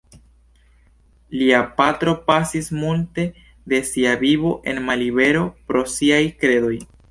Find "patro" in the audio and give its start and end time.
1.81-2.15